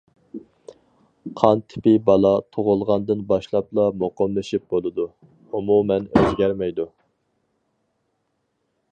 [1.41, 5.05] قان تىپى بالا تۇغۇلغاندىن باشلاپلا مۇقىملىشىپ بولىدۇ،
[5.59, 6.87] ئومۇمەن ئۆزگەرمەيدۇ.